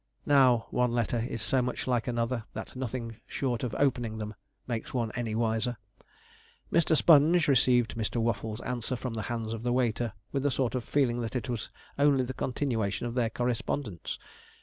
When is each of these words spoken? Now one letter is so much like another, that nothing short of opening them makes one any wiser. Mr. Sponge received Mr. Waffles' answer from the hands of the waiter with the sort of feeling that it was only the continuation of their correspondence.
Now 0.25 0.65
one 0.71 0.91
letter 0.93 1.19
is 1.29 1.43
so 1.43 1.61
much 1.61 1.85
like 1.85 2.07
another, 2.07 2.45
that 2.53 2.75
nothing 2.75 3.17
short 3.27 3.61
of 3.63 3.75
opening 3.77 4.17
them 4.17 4.33
makes 4.65 4.95
one 4.95 5.11
any 5.11 5.35
wiser. 5.35 5.77
Mr. 6.73 6.97
Sponge 6.97 7.47
received 7.47 7.93
Mr. 7.95 8.15
Waffles' 8.15 8.61
answer 8.61 8.95
from 8.95 9.13
the 9.13 9.21
hands 9.29 9.53
of 9.53 9.61
the 9.61 9.71
waiter 9.71 10.13
with 10.31 10.41
the 10.41 10.49
sort 10.49 10.73
of 10.73 10.83
feeling 10.83 11.21
that 11.21 11.35
it 11.35 11.49
was 11.49 11.69
only 11.99 12.23
the 12.23 12.33
continuation 12.33 13.05
of 13.05 13.13
their 13.13 13.29
correspondence. 13.29 14.17